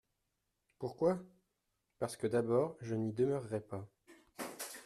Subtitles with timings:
[0.79, 1.19] Pourquoi?
[1.99, 3.87] Parce que, d'abord, je n'y demeurerai pas.